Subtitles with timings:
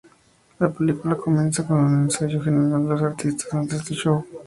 [0.57, 4.25] La película comienza con un ensayo general de los artistas antes del show.